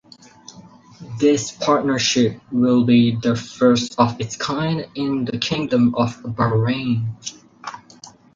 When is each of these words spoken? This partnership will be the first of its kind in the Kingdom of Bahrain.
This 1.19 1.51
partnership 1.51 2.41
will 2.51 2.85
be 2.85 3.15
the 3.21 3.35
first 3.35 3.93
of 3.99 4.19
its 4.19 4.35
kind 4.35 4.87
in 4.95 5.25
the 5.25 5.37
Kingdom 5.37 5.93
of 5.93 6.17
Bahrain. 6.23 7.05